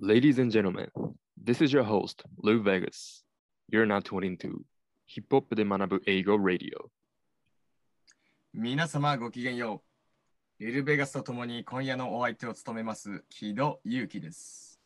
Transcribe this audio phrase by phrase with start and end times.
[0.00, 0.86] Ladies and gentlemen,
[1.36, 3.24] this is your host, Lou Vegas.
[3.68, 4.64] You're now tuning to
[5.08, 6.88] Hip Hop で学ぶ英語 Radio.
[8.54, 9.82] 皆様ごきげんよ
[10.60, 10.64] う。
[10.64, 14.80] リルベガスとともに今夜のお相手を務めます、木戸祐樹です。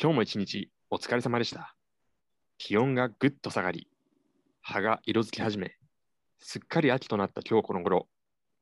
[0.00, 1.74] 今日も一日お疲れ様でした。
[2.56, 3.88] 気温がぐっと下がり、
[4.62, 5.74] 葉が色づき始め、
[6.38, 8.06] すっかり秋となった今日この頃、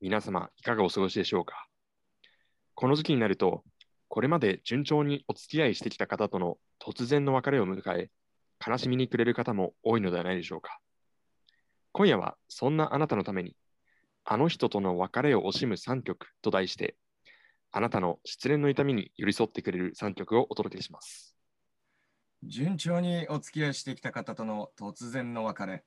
[0.00, 1.66] 皆様いかがお過ごしでしょうか？
[2.74, 3.64] この時期になると、
[4.08, 8.10] これまで順調にお付き合いしてきた方との突然の別れを迎え、
[8.64, 10.78] 悲しみに暮れる方も多いのではないでしょうか。
[11.92, 13.56] 今夜はそんなあなたのために、
[14.24, 16.96] あの人との別れを惜しむ3曲と題して、
[17.72, 21.36] あなたの失恋の痛みに寄り添ってくれる3曲をお届けします。
[22.42, 25.84] 順調にお付き合いしてきた方との突然の別れ。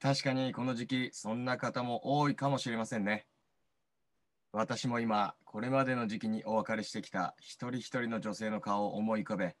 [0.00, 3.26] 確かにこの時期、そんな方も多いかもしれませんね。
[4.58, 9.54] 私も今、これまでの時期にお別れしてきた一人一人の女性の顔を思い浮かべ、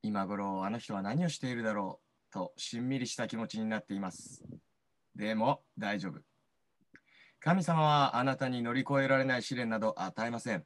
[0.00, 1.98] 今頃あの人は何をしているだろ
[2.30, 4.44] うとしんみりした気持ちになっています。
[5.16, 6.20] でも大丈夫。
[7.40, 10.64] 神様はあなたに乗り越えられない試練など与えません。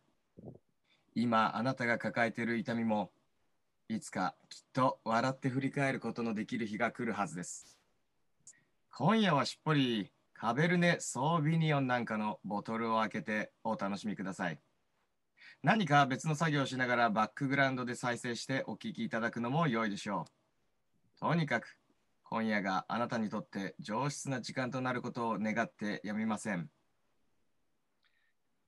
[1.14, 3.10] 今あなたが抱えている痛みも
[3.88, 7.78] いつかきっと笑って振り返ることのできる日が来るはずです。
[8.94, 14.60] 今夜はしっぽりカベルネ・ソービニオンなんかのボトルを開けてお楽しみください。
[15.62, 20.26] 何か別の作業をしながらバックグラウンドで再生してお聞きいただくのも良いでしょ
[21.16, 21.20] う。
[21.20, 21.78] とにかく
[22.24, 26.68] 今夜があなたにとって上質な時間となることを願ってやみません。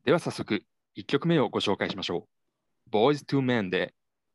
[0.06, 0.64] では早速、
[0.96, 2.26] 1曲目をご紹介しましょ
[2.88, 2.90] う。
[2.90, 3.92] Boys to Men で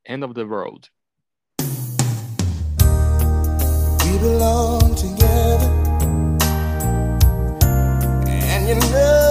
[0.08, 0.90] End of the World。
[4.06, 5.83] We belong together.
[8.66, 9.23] And you know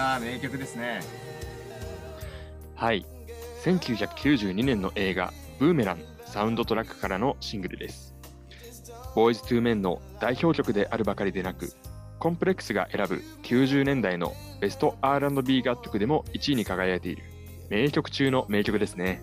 [0.00, 1.00] た名曲ですね。
[2.74, 3.04] はい。
[3.64, 8.14] 1992年の映画、ブーメランサウンドトラックからのシングルです。
[9.14, 11.74] Boys to Men の代表曲であるばかりでなく、
[12.18, 17.22] コンプレックスが選ぶ90年代のベスト R&B 楽曲でも1位に輝いている
[17.68, 19.22] 名曲中の名曲ですね。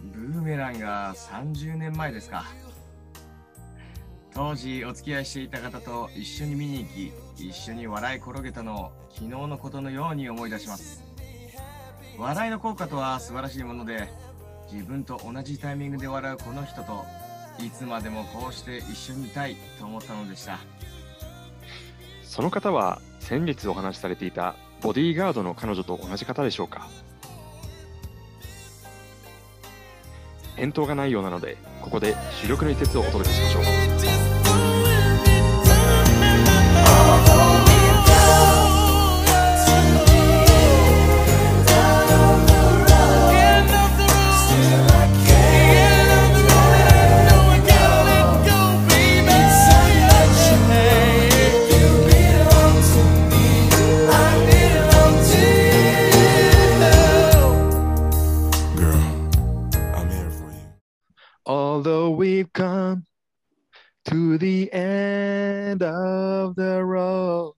[0.00, 2.44] ブーメランが30年前ですか。
[4.32, 11.04] 当時お付き合いしていた方と一緒に見に行き、一緒に笑い転げたのを昨日のことのように思い出します。
[12.18, 14.08] 笑いの効果とは素晴らしいもので、
[14.72, 17.04] 自分と同じタイミングで笑うこの人と
[17.58, 20.58] いつまでもこうして一緒にいたいと思ったのでした。
[22.22, 26.88] その方は先月お話しされていたボディーガードの彼女と同じ方でしょうか
[30.56, 34.25] 返答がないようなので、ここで主力の一節をお届けしましょう。
[65.76, 67.54] End of the road,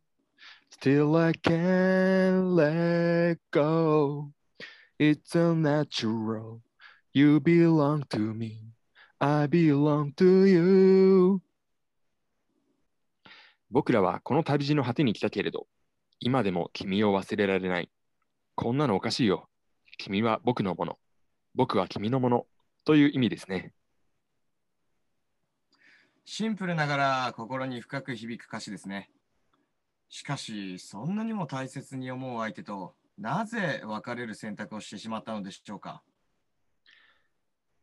[0.71, 4.31] still I can't let go.
[4.99, 6.61] It's unnatural.
[7.13, 8.73] You belong to me.
[9.21, 11.41] I belong to you.
[13.71, 15.67] 僕らはこの旅路の果てに来たけれど、
[16.21, 17.91] 今でも君を忘れられない。
[18.55, 19.49] こんなのおかしいよ。
[19.99, 20.99] 君は僕のもの。
[21.55, 22.47] 僕は君のもの。
[22.85, 23.73] という意味ですね。
[26.31, 29.09] シンプルながら心に深く響く歌詞ですね。
[30.11, 36.03] しかし、そんなにも大切に思う相手と、なぜ別れる選択をしてしまったのでしょうか。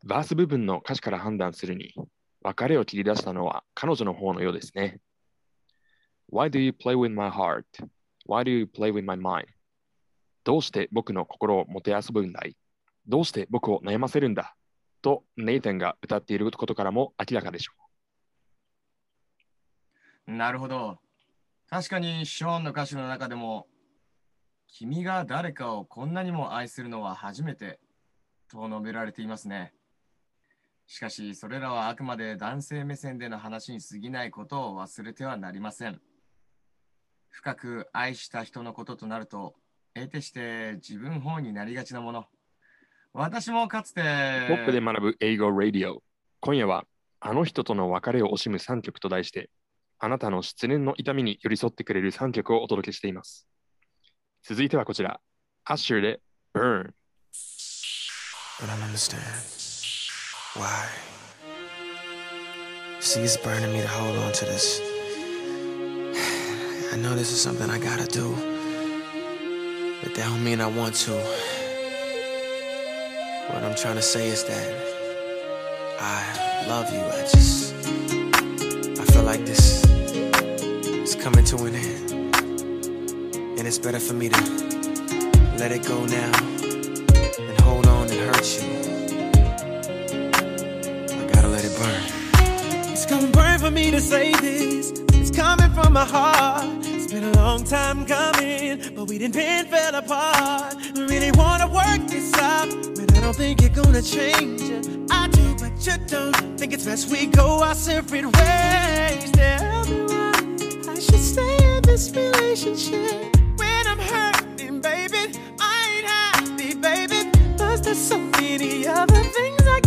[0.06, 1.96] バース部分の歌詞から判断するに、
[2.44, 5.00] 別れを切り出したのは彼女の方のようですね。
[6.32, 9.48] Why do you play with my heart?Why do you play with my mind?
[10.44, 12.56] どうして僕の心をもてあそぶんだい？
[13.08, 14.56] どうして僕を悩ませるんだ？
[15.02, 17.85] とネイテンが歌っていることからも明らかでしょう
[20.28, 21.00] なるほど。
[21.70, 23.68] 確かにショーンの歌詞の中でも、
[24.68, 27.80] 君が誰かをこんなにも愛するのは初めて
[28.50, 29.74] と述べられていますね。
[30.88, 36.00] しかし、それらはあくまで男性目線での話に過ぎないことを忘れてはなりません。
[37.30, 39.56] 深く愛した人のこととなると、
[39.94, 42.26] 得てして自分本になりがちなもの。
[43.14, 44.02] 私もかつて、
[44.48, 46.04] ポップで学ぶ英語ラディオ。
[46.42, 46.86] 今夜は
[47.20, 49.50] あの人との別れを惜しむ3曲と題して、
[50.00, 53.48] あなたの失恋の痛みに寄り添ってくれる3曲をお届けしています。
[54.44, 55.20] 続いてはこちら、
[55.64, 56.20] アッシュで
[56.54, 56.94] Burn。
[58.60, 59.22] But I don't understand.
[60.56, 60.88] Why?
[63.00, 64.82] See, it's burning me to hold on to this.
[66.94, 68.34] I know this is something I gotta do.
[70.02, 71.12] But that don't mean I want to.
[73.52, 74.96] What I'm trying to say is that
[76.00, 77.00] I love you.
[77.00, 78.05] I just.
[79.36, 79.84] Like this
[81.04, 82.12] is coming to an end.
[83.60, 84.42] And it's better for me to
[85.58, 86.32] let it go now
[87.38, 88.64] and hold on and hurt you.
[91.20, 92.02] I gotta let it burn.
[92.94, 94.94] It's gonna burn for me to say this.
[95.12, 96.64] It's coming from my heart.
[96.86, 100.76] It's been a long time coming, but we didn't been fell apart.
[100.96, 105.05] We really wanna work this out, but I don't think you're gonna change it.
[105.86, 106.58] You don't.
[106.58, 109.32] Think it's best we go our separate ways.
[109.34, 110.34] Tell me why
[110.90, 115.38] I should stay in this relationship when I'm hurting, baby.
[115.60, 117.30] I ain't happy, baby.
[117.56, 119.80] Plus, there's so many other things I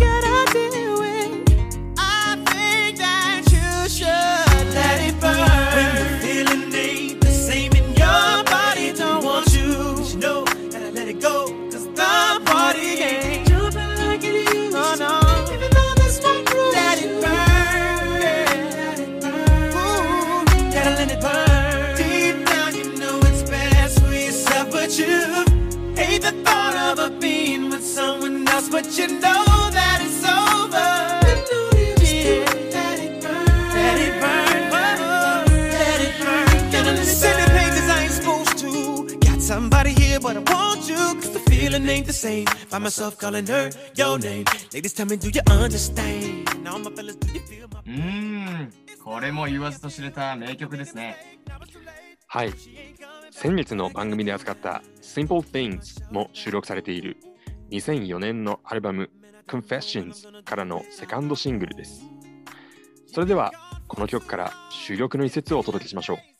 [47.86, 48.72] うん
[49.04, 51.16] これも言わずと知れた名曲ですね。
[52.26, 52.52] はい。
[53.30, 57.16] 先月の番組で扱った Simple Things も収録されている。
[57.70, 59.10] 2004年のアルバム
[59.46, 62.02] Confessions からのセカンドシングルです。
[63.06, 63.52] それでは
[63.86, 66.37] この曲から主力の一節をお届けしましょう。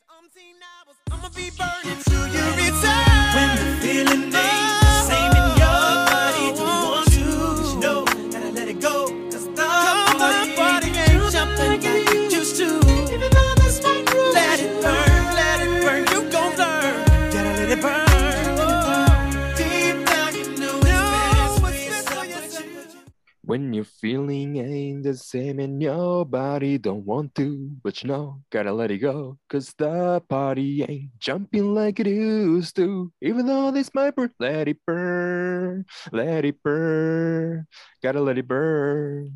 [23.49, 28.43] When you're feeling ain't the same and your body don't want to, but you know,
[28.53, 33.11] gotta let it go, cause the party ain't jumping like it used to.
[33.23, 37.67] Even though this might burn, let it burn, let it burn,
[38.03, 39.33] gotta let it burn.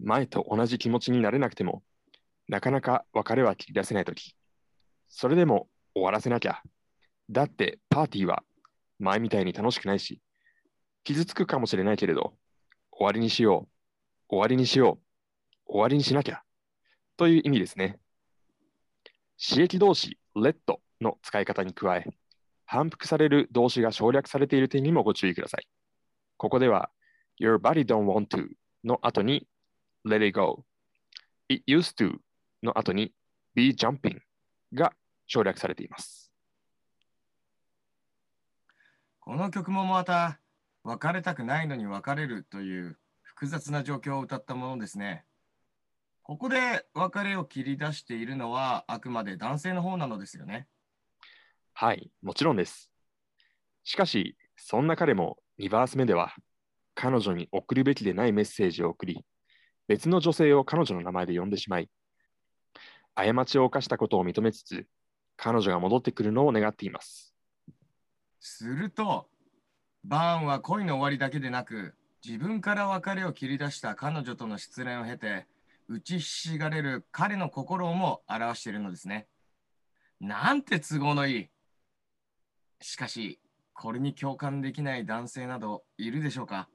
[0.00, 1.84] 前と同じ気持ちになれなくても、
[2.48, 4.34] なかなか別れは切り出せないとき、
[5.08, 6.60] それでも終わらせなきゃ。
[7.30, 8.42] だってパーティーは
[8.98, 10.20] 前みたいに楽しくないし、
[11.04, 12.34] 傷つくかもしれないけれど、
[12.92, 13.68] 終わりにしよ
[14.30, 14.98] う、終わりにしよ
[15.66, 16.42] う、終わりにしなきゃ、
[17.16, 17.98] という意味ですね。
[19.38, 20.56] 刺激動詞 let
[21.00, 22.06] の使い方に加え、
[22.66, 25.66] 反復される動詞が省略されている点にもご注意ください。
[26.36, 26.90] ここでは、
[27.40, 28.48] Your body don't want to
[28.84, 29.46] の後に
[30.06, 30.64] Let it go。
[31.48, 32.18] It used to
[32.62, 33.12] の後に
[33.54, 34.18] Be jumping
[34.74, 34.92] が
[35.26, 36.32] 省略されています。
[39.20, 40.40] この曲もまた、
[40.88, 45.26] 別れたくないのに別れるという複雑な状況を歌ったものですね。
[46.22, 50.66] ここで別れを切り出しているのはあくまで男性の方なのですよね。
[51.74, 52.90] はい、もちろんです。
[53.84, 56.34] しかし、そんな彼も2バース目では、
[56.94, 59.26] 彼女に送るべきでないメッセージを送り、
[59.88, 61.90] 別の女性を彼女の名前で呼んでしまい、
[63.14, 64.86] 過ちを犯したことを認めつつ、
[65.36, 67.34] 彼女が戻ってくるのを願っています。
[68.40, 69.28] すると、
[70.08, 75.46] バーンは恋の終わりだけでなく、自分から別れを切り出した彼女との失恋を経て、
[75.86, 79.26] 打ちひしがれる彼の心をも表しているのですね。
[80.18, 81.48] なんて都合のいい。
[82.80, 83.38] しかし、
[83.74, 86.70] これに共感できない男性などいるでしょうか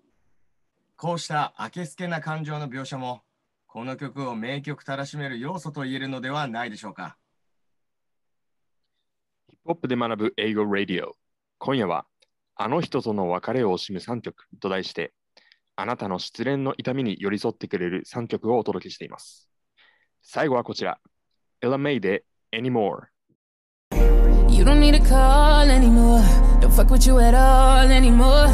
[0.95, 3.23] こうしたあけすけな感情の描写も、
[3.65, 7.17] この曲を名曲たらしめる要素と言えるのではないでしょうか。
[9.49, 11.15] ヒップホップで学ぶ英語ラディオ。
[11.57, 12.05] 今夜は、
[12.55, 15.13] あの人との別れを惜しむ3曲と題して、
[15.75, 19.49] あなたの失恋の痛みに寄り添ってくれる3曲をお届けしています。
[20.21, 20.99] 最後はこちら。
[21.61, 23.07] エラメイで Anymore。
[24.49, 26.21] You don't need to call anymore.
[26.61, 28.47] Don't fuck with you at all anymore.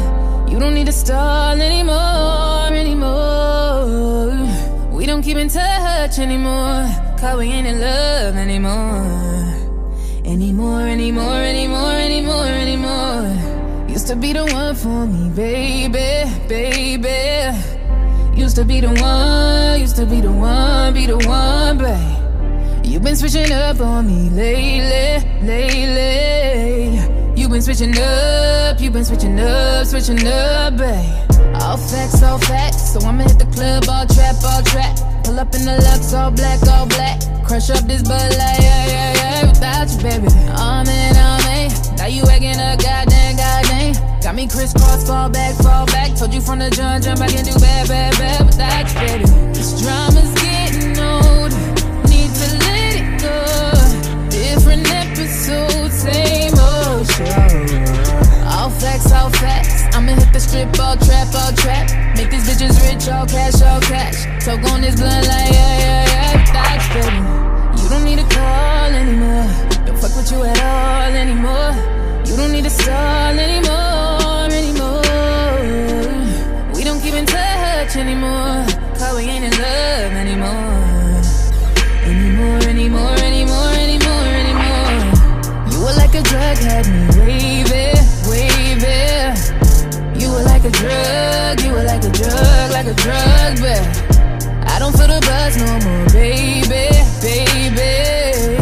[0.48, 4.48] You don't need to stall anymore, anymore.
[4.92, 6.88] We don't keep in touch anymore.
[7.18, 9.60] Cause we ain't in love anymore.
[10.24, 12.59] Anymore, anymore, anymore, anymore, anymore.
[14.10, 17.56] To be the one for me, baby, baby.
[18.34, 22.84] Used to be the one, used to be the one, be the one, babe.
[22.84, 26.98] You've been switching up on me lately, lately.
[27.40, 31.30] You've been switching up, you've been switching up, switching up, babe.
[31.62, 32.92] All facts, all facts.
[32.92, 34.98] So I'ma hit the club, all trap, all trap.
[35.22, 37.20] Pull up in the Lux, all black, all black.
[37.46, 39.48] Crush up this Bud Light, yeah, yeah, yeah.
[39.50, 40.26] Without you, baby.
[40.50, 41.70] I'm in, I'm in.
[41.96, 43.19] Now you acting a goddamn.
[44.22, 46.14] Got me crisscross, fall back, fall back.
[46.14, 49.24] Told you from the jump, jump, I can do bad, bad, bad without you, baby.
[49.54, 51.52] This drama's getting old.
[52.04, 53.36] Need to let it go.
[54.28, 58.44] Different episodes, same old show.
[58.44, 59.88] All facts, all facts.
[59.96, 61.88] I'ma hit the strip, all trap, all trap.
[62.16, 64.28] Make these bitches rich, all cash, all cash.
[64.44, 66.76] Talk on this blunt like yeah, yeah, yeah.
[66.76, 67.82] You, baby.
[67.82, 69.48] You don't need to call anymore.
[69.86, 72.00] Don't fuck with you at all anymore.
[72.30, 73.79] You don't need to stall anymore,
[86.54, 89.36] drug, had me waving, waving.
[90.20, 93.84] You were like a drug, you were like a drug, like a drug, babe.
[94.66, 96.90] I don't feel the buzz no more, baby,
[97.20, 98.56] baby.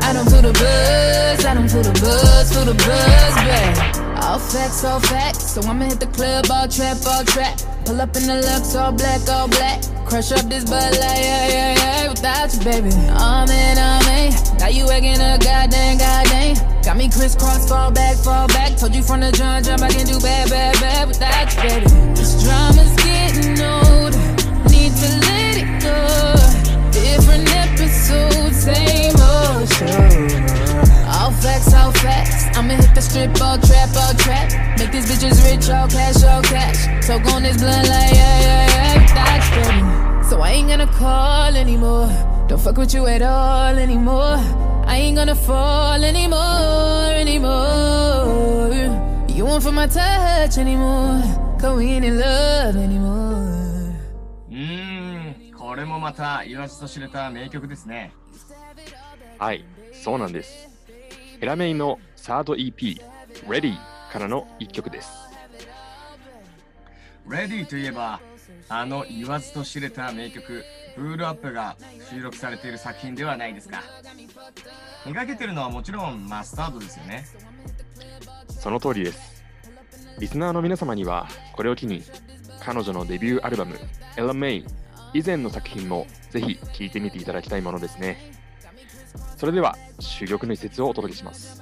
[0.00, 4.22] I don't feel the buzz, I don't feel the buzz, feel the buzz, babe.
[4.22, 5.50] All facts, all facts.
[5.54, 7.58] So I'ma hit the club, all trap, all trap.
[7.84, 9.82] Pull up in the Lux, all black, all black.
[10.06, 12.08] Crush up this Bud Light, yeah, yeah, yeah.
[12.08, 12.90] Without you, baby.
[13.10, 14.32] I'm in, I'm in.
[14.58, 16.73] Now you acting a goddamn, goddamn.
[16.84, 18.76] Got me crisscross, fall back, fall back.
[18.76, 21.86] Told you from the jump, jump, I can do bad, bad, bad without you, baby.
[22.12, 24.12] This drama's getting old.
[24.68, 25.96] Need to let it go.
[26.92, 29.96] Different episodes, same old show.
[31.08, 32.54] All facts, all facts.
[32.54, 34.52] I'ma hit the strip, all trap, all trap.
[34.78, 36.84] Make these bitches rich, all cash, all cash.
[37.06, 39.00] Talk on this blunt like yeah, yeah, yeah.
[39.00, 40.28] Without you, baby.
[40.28, 42.12] So I ain't gonna call anymore.
[42.46, 44.63] Don't fuck with you at all anymore.
[44.86, 48.64] I ain't gonna fall anymore, anymore.
[49.28, 51.22] You won't feel my touch anymore.
[51.58, 53.94] Cause we ain't in love anymore.
[54.50, 58.12] うーん、これもまた言わずと知れた名曲ですね。
[59.38, 60.68] はい、そうなんです。
[61.40, 63.00] エラメイのサード EP、
[63.48, 63.76] Ready
[64.12, 65.10] からの一曲です。
[67.26, 68.20] Ready といえば、
[68.68, 70.64] あの言わずと知れた名曲、
[70.96, 71.76] ブールアップが
[72.10, 73.82] 収録されている作品ではないですか。
[75.04, 77.26] 手掛けてるのはもちろんマスタードですよね。
[78.48, 79.44] その通りです。
[80.18, 82.02] リスナーの皆様には、これを機に、
[82.60, 83.78] 彼女のデビューアルバム、
[84.16, 84.64] エラメイ
[85.12, 88.32] 以前の作品もぜひ聴いてみていただきたいものですね。
[89.36, 91.60] それでは、珠玉の一節をお届けします。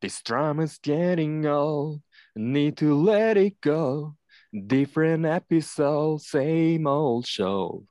[0.00, 2.00] This drama's getting old.
[2.34, 4.16] Need to let it go.
[4.52, 7.82] Different episode, same old show.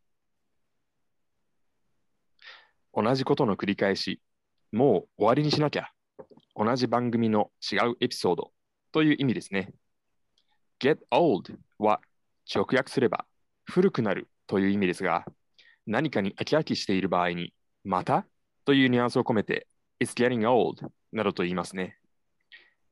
[2.93, 4.21] 同じことの繰り返し。
[4.71, 5.89] もう終わりにしなきゃ。
[6.55, 8.51] 同じ番組の違うエピソード
[8.91, 9.73] という意味ですね。
[10.79, 12.01] get old は
[12.53, 13.25] 直訳すれば
[13.65, 15.25] 古くなるという意味ですが、
[15.87, 18.25] 何かに飽き飽きしている場合に、また？
[18.65, 19.67] というニュアンスを込めて、
[19.99, 21.97] It's getting old などと言いますね。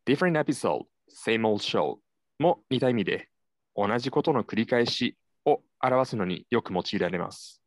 [0.05, 1.97] different episode, same old show
[2.39, 3.29] も似た意味で、
[3.75, 7.61] 同じことの繰り返しを表すのによく用いられます。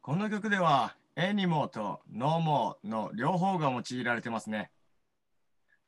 [0.00, 4.70] この曲では、エニモーとノーモーの両方が用いられてますね。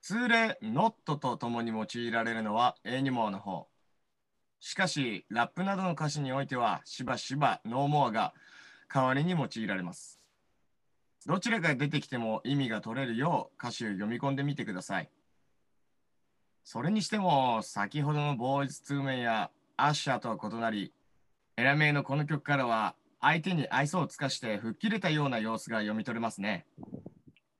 [0.03, 3.69] 通例、ノットと共に用いられるのはエニモーの方。
[4.65, 8.33] しかし、ラップなどの歌詞においては、しばしばノーモアが
[8.89, 10.21] 代わりに用いられます。
[11.27, 15.11] どちらが出てきても意味が取れるよう歌詞を読み込んでみてください。
[16.63, 20.93] それにしても、先ほどのボーイズ2メンやアッシャーとは異なり、
[21.57, 26.67] エラメイのこの曲からは相手に愛想を尽かして吹っ切れたような様子が読み取れますね。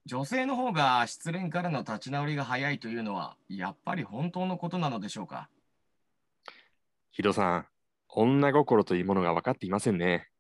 [0.07, 5.49] 女性の方が失恋からの立ち直りが早いというのはやっぱり本当のことなのでしょうか？
[7.13, 7.67] ヒドさん、
[8.09, 10.31] 女心というものが分かっていませんね。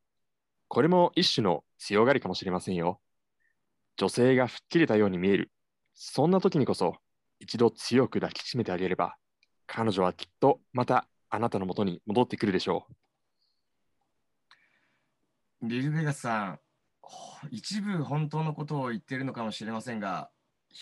[0.68, 2.98] これも一種の強がりかもしれませんよ。
[3.98, 5.52] 女性が吹っ切れたように見える。
[5.92, 6.96] そんな時にこそ、
[7.40, 9.16] 一度強く抱きしめてあげれば、
[9.66, 12.86] 彼女はきっとまたあなたの元に戻ってくるでしょ
[15.60, 15.68] う。
[15.68, 16.60] リル・ベガスさん、
[17.50, 20.30] 一部本当のことを言っているのかもしれませんが、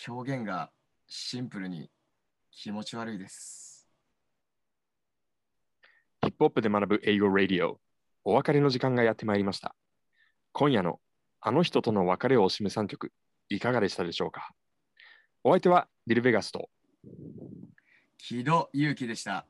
[0.07, 0.71] 表現が
[1.07, 1.91] シンプルに
[2.49, 3.70] 気持ち悪いです。
[6.41, 7.79] ヒップホップで学ぶ英語ラディオ、
[8.23, 9.75] お別れの時間がやってまいりました。
[10.53, 10.99] 今夜の
[11.39, 13.11] あの人との別れを惜しむ3曲、
[13.49, 14.49] いかがでしたでしょうか？
[15.43, 16.71] お相手はディル・ベガスと、
[18.17, 19.45] 木戸祐樹でした。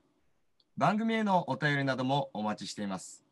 [0.75, 3.23] 番組へのお便りなどもお待ちしています。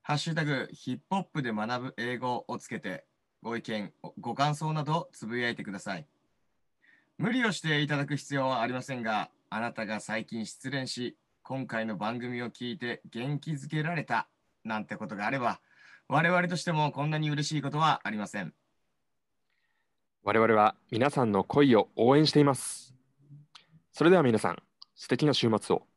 [0.00, 3.04] ハッシュタグヒップホップで学ぶ英語をつけて
[3.42, 6.06] ご意見、ご感想などつぶやいてください。
[7.18, 11.18] 無理をしていただく必要はありませんが、あなたが最近失恋し、
[11.50, 14.28] 今回の番組を聞いて元気づけられた
[14.62, 15.58] なんてことがあれば、
[16.06, 18.54] 我々としてもこんなに嬉しいことはありません。
[20.22, 22.94] 我々は皆さんの恋を応援しています。
[23.90, 24.62] それでは皆さん、
[24.94, 25.89] 素敵な週末を。